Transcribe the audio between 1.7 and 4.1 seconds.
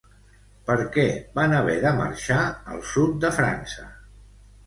de marxar al sud de França?